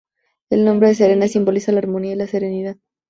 El 0.49 0.65
nombre 0.65 0.87
de 0.87 0.95
"Serena" 0.95 1.27
simboliza 1.27 1.71
la 1.71 1.77
armonía 1.77 2.13
y 2.13 2.15
la 2.15 2.25
serenidad. 2.25 2.77